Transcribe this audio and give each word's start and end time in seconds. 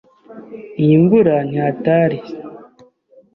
Iyi 0.81 0.95
mvura 1.03 1.35
ni 1.47 1.55
hataris 1.63 2.25